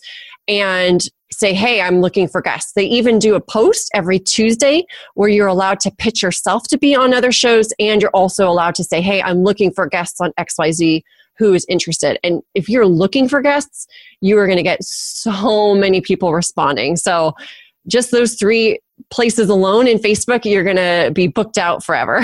[0.50, 2.74] and say, hey, I'm looking for guests.
[2.74, 6.96] They even do a post every Tuesday where you're allowed to pitch yourself to be
[6.96, 10.34] on other shows, and you're also allowed to say, hey, I'm looking for guests on
[10.40, 11.04] XYZ
[11.38, 12.20] who is interested.
[12.24, 13.88] And if you're looking for guests,
[14.20, 16.98] you are going to get so many people responding.
[16.98, 17.34] So
[17.88, 22.22] just those three places alone in Facebook, you're going to be booked out forever.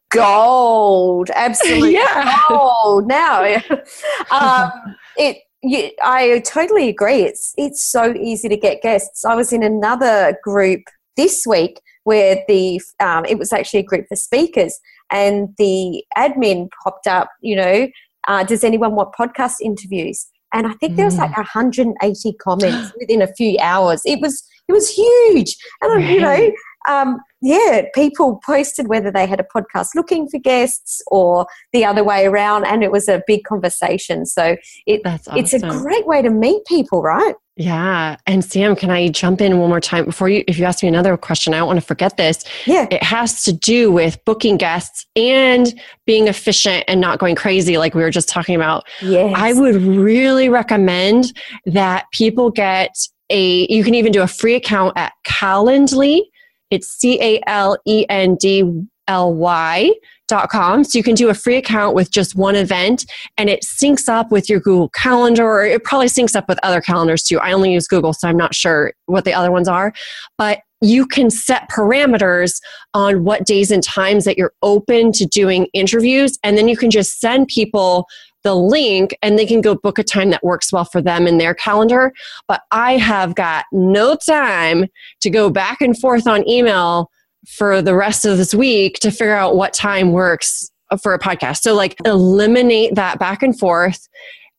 [0.10, 1.30] gold.
[1.34, 2.38] Absolutely yeah.
[2.48, 3.06] gold.
[3.06, 3.44] Now,
[4.30, 4.72] um,
[5.16, 7.22] it you, I totally agree.
[7.22, 9.24] It's it's so easy to get guests.
[9.24, 10.82] I was in another group
[11.16, 14.78] this week where the um, it was actually a group for speakers,
[15.10, 17.30] and the admin popped up.
[17.40, 17.88] You know,
[18.28, 20.26] uh, does anyone want podcast interviews?
[20.52, 20.96] And I think mm.
[20.96, 24.02] there was like 180 comments within a few hours.
[24.04, 26.52] It was it was huge, and you know,
[26.88, 32.02] um, yeah, people posted whether they had a podcast looking for guests or the other
[32.02, 34.26] way around, and it was a big conversation.
[34.26, 35.36] So it, awesome.
[35.36, 37.36] it's a great way to meet people, right?
[37.54, 38.16] Yeah.
[38.26, 40.88] And Sam, can I jump in one more time before you, if you ask me
[40.88, 42.44] another question, I don't want to forget this.
[42.66, 42.88] Yeah.
[42.90, 45.72] It has to do with booking guests and
[46.04, 48.84] being efficient and not going crazy, like we were just talking about.
[49.00, 49.32] Yes.
[49.36, 51.32] I would really recommend
[51.64, 52.96] that people get
[53.30, 56.22] a, you can even do a free account at Calendly
[56.70, 58.64] it's C A L E N D
[59.08, 59.92] L Y
[60.28, 60.82] dot com.
[60.82, 64.32] So you can do a free account with just one event and it syncs up
[64.32, 67.38] with your Google Calendar or it probably syncs up with other calendars too.
[67.38, 69.92] I only use Google, so I'm not sure what the other ones are.
[70.36, 72.60] But you can set parameters
[72.92, 76.38] on what days and times that you're open to doing interviews.
[76.42, 78.06] And then you can just send people
[78.46, 81.38] the link and they can go book a time that works well for them in
[81.38, 82.12] their calendar.
[82.48, 84.86] But I have got no time
[85.20, 87.10] to go back and forth on email
[87.46, 90.70] for the rest of this week to figure out what time works
[91.02, 91.58] for a podcast.
[91.58, 94.08] So, like, eliminate that back and forth.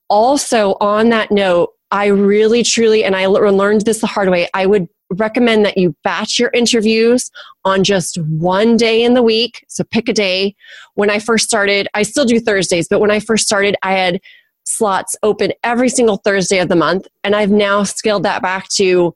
[0.10, 4.66] Also, on that note, I really, truly, and I learned this the hard way, I
[4.66, 7.32] would recommend that you batch your interviews
[7.66, 9.64] on just one day in the week.
[9.68, 10.56] So pick a day.
[10.96, 14.20] When I first started, I still do Thursdays, but when I first started, I had
[14.64, 17.08] slots open every single Thursday of the month.
[17.24, 19.16] And I've now scaled that back to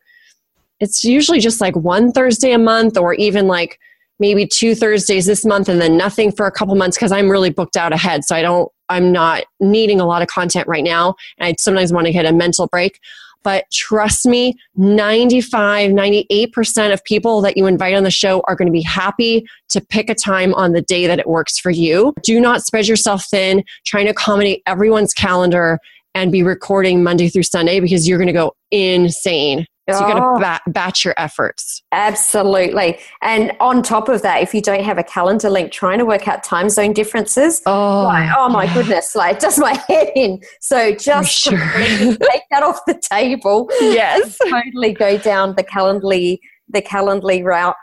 [0.80, 3.78] it's usually just like one Thursday a month or even like
[4.20, 7.50] maybe two Thursdays this month and then nothing for a couple months because I'm really
[7.50, 8.24] booked out ahead.
[8.24, 11.16] So I don't, I'm not needing a lot of content right now.
[11.38, 13.00] And I sometimes want to get a mental break.
[13.44, 18.68] But trust me, 95, 98% of people that you invite on the show are going
[18.68, 22.14] to be happy to pick a time on the day that it works for you.
[22.24, 25.80] Do not spread yourself thin, trying to accommodate everyone's calendar
[26.14, 29.66] and be recording Monday through Sunday because you're going to go insane.
[29.94, 30.40] So you got to oh.
[30.40, 31.84] bat- batch your efforts.
[31.92, 33.00] Absolutely.
[33.22, 36.28] And on top of that, if you don't have a calendar link, trying to work
[36.28, 38.74] out time zone differences, oh, like, oh my yeah.
[38.74, 40.42] goodness, like does my head in.
[40.60, 41.58] So just sure.
[41.58, 43.70] take that off the table.
[43.82, 44.38] Yes.
[44.50, 47.76] totally go down the Calendly the Calendly route.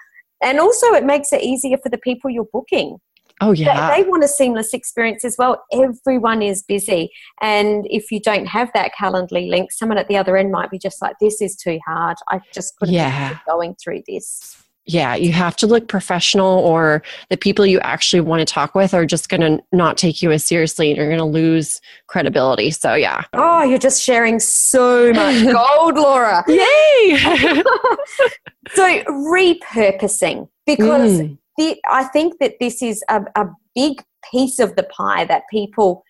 [0.42, 2.98] And also it makes it easier for the people you're booking.
[3.40, 3.90] Oh, yeah.
[3.90, 5.64] They, they, want a seamless experience as well.
[5.72, 7.10] Everyone is busy.
[7.40, 10.78] And if you don't have that Calendly link, someone at the other end might be
[10.78, 12.16] just like, this is too hard.
[12.28, 13.38] I just couldn't yeah.
[13.46, 14.56] going through this.
[14.86, 18.94] Yeah, you have to look professional, or the people you actually want to talk with
[18.94, 22.70] are just going to not take you as seriously and you're going to lose credibility.
[22.70, 23.24] So, yeah.
[23.34, 26.42] Oh, you're just sharing so much gold, Laura.
[26.48, 27.18] Yay!
[28.74, 34.76] so, repurposing, because mm the, I think that this is a, a big piece of
[34.76, 36.04] the pie that people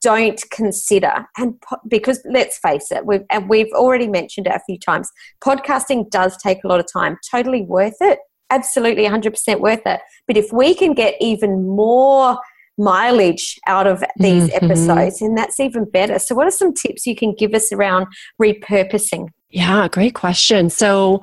[0.00, 1.26] don't consider.
[1.36, 5.10] And po- because let's face it we've and we've already mentioned it a few times
[5.44, 7.18] podcasting does take a lot of time.
[7.30, 8.20] Totally worth it.
[8.50, 10.00] Absolutely 100% worth it.
[10.28, 12.38] But if we can get even more
[12.76, 14.64] mileage out of these mm-hmm.
[14.64, 16.18] episodes and that's even better.
[16.18, 18.06] So what are some tips you can give us around
[18.40, 19.28] repurposing?
[19.50, 20.68] Yeah, great question.
[20.68, 21.22] So,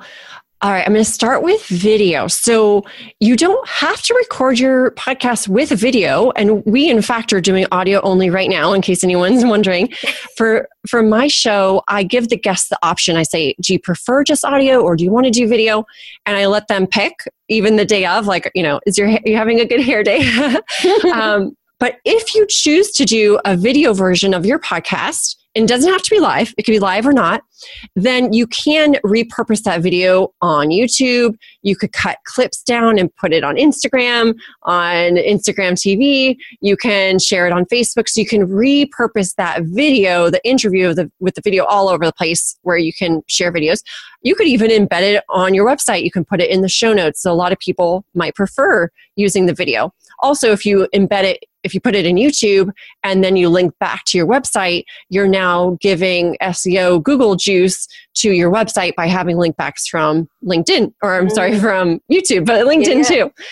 [0.62, 2.28] all right, I'm going to start with video.
[2.28, 2.84] So
[3.18, 7.66] you don't have to record your podcast with video, and we in fact are doing
[7.72, 8.72] audio only right now.
[8.72, 9.92] In case anyone's wondering,
[10.36, 13.16] for for my show, I give the guests the option.
[13.16, 15.84] I say, "Do you prefer just audio, or do you want to do video?"
[16.26, 17.14] And I let them pick,
[17.48, 18.26] even the day of.
[18.26, 20.20] Like, you know, is your you having a good hair day?
[21.12, 25.92] um, but if you choose to do a video version of your podcast, and doesn't
[25.92, 27.42] have to be live, it could be live or not,
[27.94, 31.36] then you can repurpose that video on YouTube.
[31.62, 36.36] You could cut clips down and put it on Instagram, on Instagram TV.
[36.60, 38.08] You can share it on Facebook.
[38.08, 42.14] So you can repurpose that video, the interview the, with the video all over the
[42.14, 43.82] place where you can share videos.
[44.22, 46.02] You could even embed it on your website.
[46.02, 47.20] You can put it in the show notes.
[47.20, 49.92] So a lot of people might prefer using the video.
[50.20, 52.70] Also, if you embed it if you put it in YouTube
[53.02, 58.32] and then you link back to your website, you're now giving SEO Google juice to
[58.32, 61.60] your website by having link backs from LinkedIn, or I'm sorry, mm.
[61.60, 63.24] from YouTube, but LinkedIn yeah.
[63.24, 63.32] too.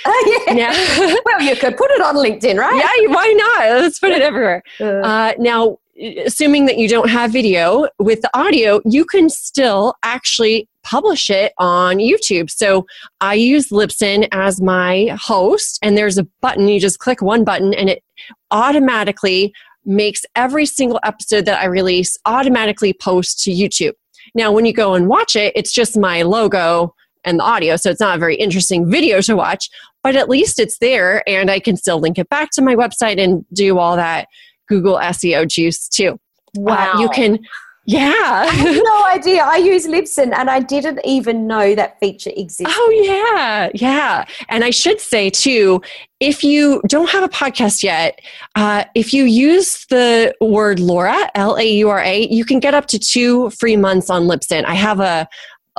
[0.46, 0.54] Yeah.
[0.54, 1.16] yeah.
[1.24, 2.74] well, you could put it on LinkedIn, right?
[2.74, 3.80] Yeah, why not?
[3.80, 4.62] Let's put it everywhere.
[4.80, 4.84] Uh.
[4.84, 5.78] uh, now,
[6.24, 11.52] assuming that you don't have video with the audio, you can still actually publish it
[11.58, 12.50] on YouTube.
[12.50, 12.86] So
[13.20, 16.68] I use Libsyn as my host, and there's a button.
[16.68, 18.02] You just click one button, and it
[18.50, 19.52] automatically
[19.84, 23.94] makes every single episode that I release automatically post to YouTube.
[24.34, 27.90] Now, when you go and watch it, it's just my logo and the audio, so
[27.90, 29.68] it's not a very interesting video to watch,
[30.02, 33.22] but at least it's there, and I can still link it back to my website
[33.22, 34.28] and do all that
[34.70, 36.18] Google SEO juice too.
[36.54, 36.92] Wow.
[36.94, 37.38] Uh, you can
[37.86, 38.46] yeah.
[38.46, 39.42] I had no idea.
[39.42, 42.68] I use Libsyn and I didn't even know that feature existed.
[42.68, 43.70] Oh, yeah.
[43.74, 44.24] Yeah.
[44.48, 45.82] And I should say, too,
[46.20, 48.20] if you don't have a podcast yet,
[48.54, 52.74] uh, if you use the word Laura, L A U R A, you can get
[52.74, 54.64] up to two free months on Libsyn.
[54.66, 55.26] I have a,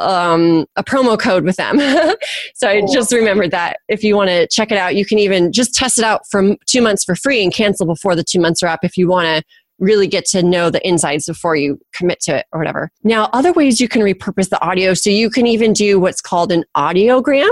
[0.02, 1.80] um, a promo code with them.
[2.56, 5.52] so I just remembered that if you want to check it out, you can even
[5.52, 8.62] just test it out for two months for free and cancel before the two months
[8.64, 9.44] are up if you want to
[9.82, 12.92] really get to know the insides before you commit to it or whatever.
[13.04, 14.94] Now, other ways you can repurpose the audio.
[14.94, 17.50] So you can even do what's called an audiogram.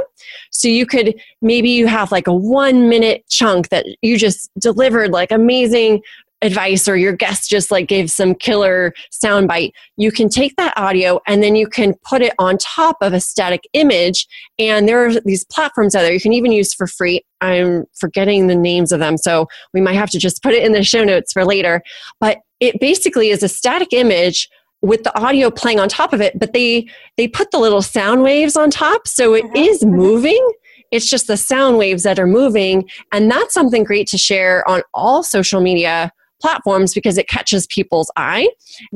[0.51, 5.11] So you could maybe you have like a one minute chunk that you just delivered
[5.11, 6.01] like amazing
[6.41, 11.19] advice or your guest just like gave some killer soundbite, you can take that audio
[11.27, 14.27] and then you can put it on top of a static image.
[14.57, 17.21] And there are these platforms out there you can even use for free.
[17.41, 20.73] I'm forgetting the names of them, so we might have to just put it in
[20.73, 21.81] the show notes for later.
[22.19, 24.49] But it basically is a static image
[24.81, 28.23] with the audio playing on top of it but they they put the little sound
[28.23, 29.89] waves on top so it mm-hmm.
[29.89, 30.51] moving
[30.91, 34.81] it's just the sound waves that are moving and that's something great to share on
[34.93, 38.49] all social media platforms because it catches people's eye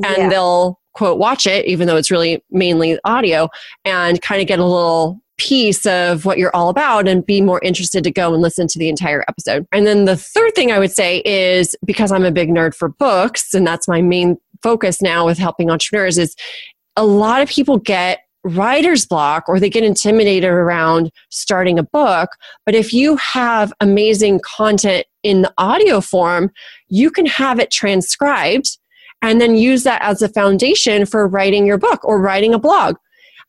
[0.03, 0.29] and yeah.
[0.29, 3.49] they'll quote watch it even though it's really mainly audio
[3.83, 7.59] and kind of get a little piece of what you're all about and be more
[7.63, 9.65] interested to go and listen to the entire episode.
[9.71, 12.89] And then the third thing I would say is because I'm a big nerd for
[12.89, 16.35] books and that's my main focus now with helping entrepreneurs is
[16.95, 22.31] a lot of people get writer's block or they get intimidated around starting a book.
[22.65, 26.51] But if you have amazing content in the audio form,
[26.89, 28.77] you can have it transcribed
[29.21, 32.97] and then use that as a foundation for writing your book or writing a blog.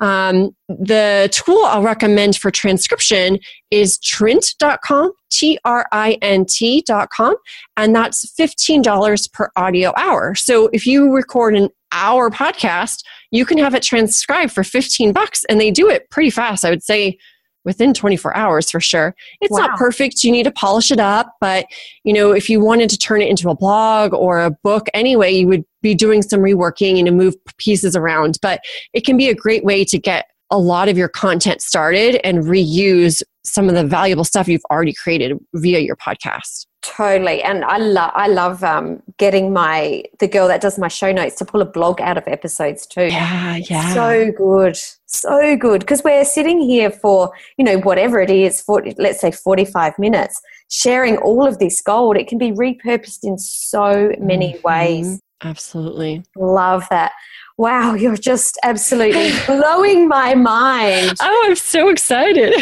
[0.00, 3.38] Um, the tool I'll recommend for transcription
[3.70, 7.36] is trint.com, T R I N T.com,
[7.76, 10.34] and that's $15 per audio hour.
[10.34, 15.44] So if you record an hour podcast, you can have it transcribed for 15 bucks
[15.46, 16.64] and they do it pretty fast.
[16.64, 17.18] I would say
[17.64, 19.14] within 24 hours for sure.
[19.40, 19.66] It's wow.
[19.66, 20.22] not perfect.
[20.22, 21.66] You need to polish it up, but
[22.04, 25.32] you know, if you wanted to turn it into a blog or a book anyway,
[25.32, 28.60] you would be doing some reworking and to move pieces around, but
[28.92, 32.44] it can be a great way to get a lot of your content started and
[32.44, 36.66] reuse some of the valuable stuff you've already created via your podcast.
[36.82, 41.12] Totally, and I love I love um, getting my the girl that does my show
[41.12, 43.06] notes to pull a blog out of episodes too.
[43.06, 44.76] Yeah, yeah, so good,
[45.06, 45.80] so good.
[45.80, 49.98] Because we're sitting here for you know whatever it is, for let's say forty five
[49.98, 50.38] minutes,
[50.68, 52.18] sharing all of this gold.
[52.18, 54.68] It can be repurposed in so many mm-hmm.
[54.68, 55.20] ways.
[55.42, 57.12] Absolutely, love that.
[57.56, 61.12] Wow, you're just absolutely blowing my mind.
[61.20, 62.52] Oh, I'm so excited.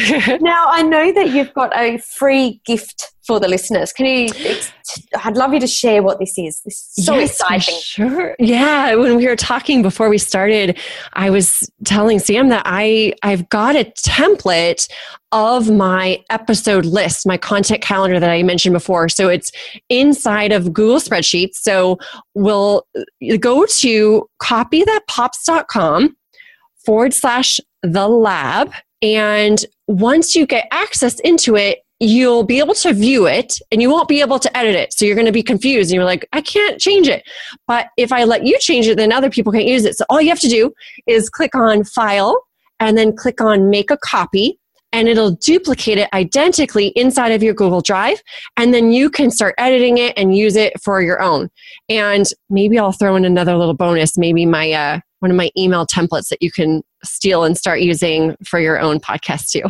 [0.42, 3.92] now, I know that you've got a free gift for the listeners.
[3.92, 4.28] Can you?
[5.24, 6.60] I'd love you to share what this is.
[6.64, 7.80] This is so yes, exciting.
[7.80, 8.34] Sure.
[8.38, 8.94] Yeah.
[8.94, 10.78] When we were talking before we started,
[11.14, 14.88] I was telling Sam that I I've got a template
[15.30, 19.08] of my episode list, my content calendar that I mentioned before.
[19.08, 19.50] So it's
[19.88, 21.54] inside of Google Spreadsheets.
[21.54, 21.98] So
[22.34, 22.86] we'll
[23.40, 24.28] go to
[24.82, 26.16] copythatpops.com
[26.84, 28.72] forward slash the lab.
[29.00, 33.88] And once you get access into it, you'll be able to view it and you
[33.88, 34.92] won't be able to edit it.
[34.92, 37.22] So you're going to be confused and you're like, I can't change it.
[37.68, 39.96] But if I let you change it, then other people can't use it.
[39.96, 40.72] So all you have to do
[41.06, 42.42] is click on file
[42.80, 44.58] and then click on make a copy
[44.92, 48.22] and it'll duplicate it identically inside of your Google Drive.
[48.56, 51.48] And then you can start editing it and use it for your own.
[51.88, 54.18] And maybe I'll throw in another little bonus.
[54.18, 58.36] Maybe my, uh, one of my email templates that you can steal and start using
[58.44, 59.62] for your own podcast too.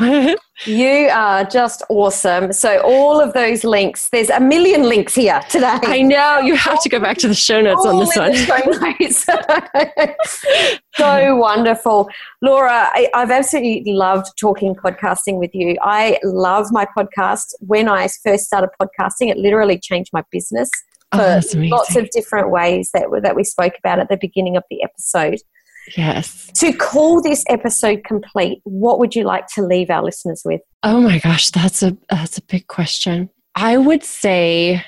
[0.71, 2.53] you are just awesome.
[2.53, 5.79] So all of those links, there's a million links here today.
[5.83, 8.35] I know you have to go back to the show notes all on this one.
[10.97, 12.09] so wonderful.
[12.43, 15.77] Laura, I, I've absolutely loved talking podcasting with you.
[15.83, 17.55] I love my podcast.
[17.61, 20.71] When I first started podcasting, it literally changed my business
[21.13, 24.57] oh, for oh, lots of different ways that, that we spoke about at the beginning
[24.57, 25.39] of the episode.
[25.97, 26.51] Yes.
[26.59, 30.61] To call this episode complete, what would you like to leave our listeners with?
[30.83, 33.31] Oh my gosh, that's a that's a big question.
[33.55, 34.85] I would say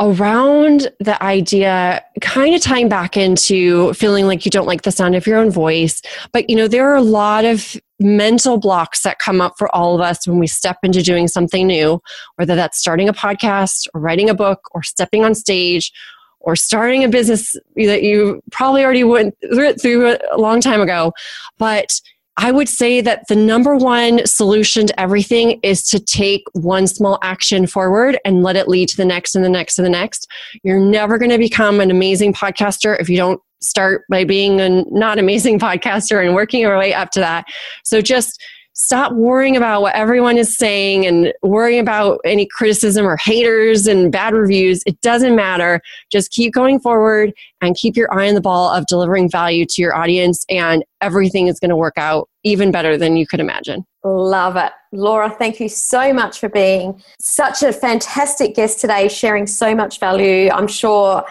[0.00, 5.16] around the idea kind of tying back into feeling like you don't like the sound
[5.16, 6.00] of your own voice
[6.32, 9.96] but you know there are a lot of mental blocks that come up for all
[9.96, 12.00] of us when we step into doing something new
[12.36, 15.92] whether that's starting a podcast or writing a book or stepping on stage
[16.40, 19.34] or starting a business that you probably already went
[19.80, 21.12] through a long time ago
[21.58, 22.00] but
[22.40, 27.18] I would say that the number one solution to everything is to take one small
[27.20, 30.28] action forward and let it lead to the next and the next and the next.
[30.62, 34.84] You're never going to become an amazing podcaster if you don't start by being a
[34.84, 37.44] not amazing podcaster and working your way up to that.
[37.82, 38.40] So just
[38.78, 44.12] stop worrying about what everyone is saying and worrying about any criticism or haters and
[44.12, 44.84] bad reviews.
[44.86, 45.80] It doesn't matter.
[46.12, 49.82] Just keep going forward and keep your eye on the ball of delivering value to
[49.82, 53.84] your audience, and everything is going to work out even better than you could imagine.
[54.04, 54.70] Love it.
[54.92, 59.98] Laura, thank you so much for being such a fantastic guest today, sharing so much
[59.98, 60.50] value.
[60.50, 61.24] I'm sure,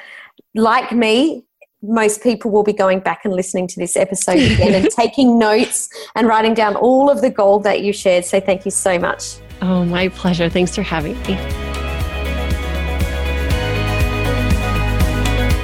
[0.53, 1.46] like me,
[1.83, 5.89] most people will be going back and listening to this episode again and taking notes
[6.15, 8.25] and writing down all of the gold that you shared.
[8.25, 9.37] So thank you so much.
[9.61, 10.49] Oh, my pleasure.
[10.49, 11.37] Thanks for having me.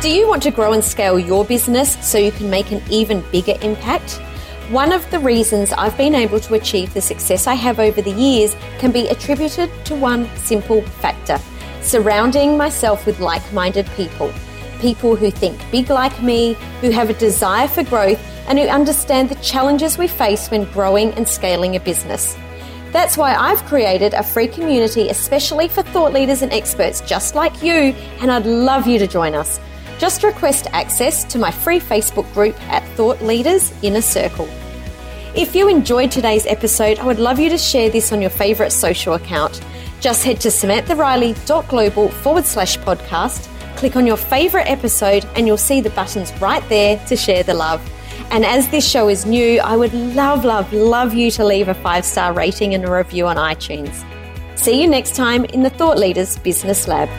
[0.01, 3.23] Do you want to grow and scale your business so you can make an even
[3.31, 4.19] bigger impact?
[4.69, 8.11] One of the reasons I've been able to achieve the success I have over the
[8.11, 11.39] years can be attributed to one simple factor
[11.81, 14.33] surrounding myself with like minded people
[14.83, 18.19] people who think big like me, who have a desire for growth,
[18.49, 22.35] and who understand the challenges we face when growing and scaling a business.
[22.91, 27.63] That's why I've created a free community especially for thought leaders and experts just like
[27.63, 29.57] you, and I'd love you to join us.
[29.99, 34.49] Just request access to my free Facebook group at Thought Leaders Inner Circle.
[35.33, 38.73] If you enjoyed today's episode, I would love you to share this on your favourite
[38.73, 39.61] social account.
[40.01, 45.81] Just head to samanthariley.global forward slash podcast click on your favourite episode and you'll see
[45.81, 47.81] the buttons right there to share the love.
[48.31, 51.73] And as this show is new, I would love, love, love you to leave a
[51.73, 54.03] five star rating and a review on iTunes.
[54.55, 57.09] See you next time in the Thought Leaders Business Lab.